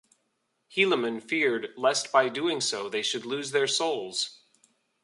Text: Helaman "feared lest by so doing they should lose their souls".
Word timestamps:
Helaman 0.75 1.21
"feared 1.21 1.75
lest 1.77 2.11
by 2.11 2.27
so 2.27 2.33
doing 2.33 2.61
they 2.89 3.03
should 3.03 3.23
lose 3.23 3.51
their 3.51 3.67
souls". 3.67 4.41